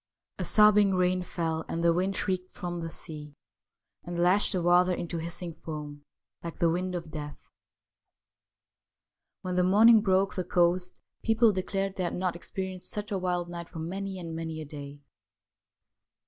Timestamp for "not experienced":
12.15-12.89